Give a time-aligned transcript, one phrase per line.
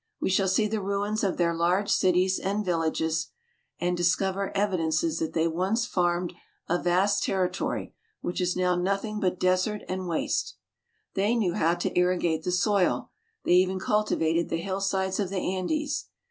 [0.19, 3.27] We shall see the ruins of their large cities and villages,
[3.79, 6.33] and discover evidences that they once farmed
[6.67, 10.55] a vast territory which is now nothing but desert and waste.
[11.13, 13.11] They knew how to irrigate the soil.
[13.45, 16.05] They even cultivated the hillsides of the Andes.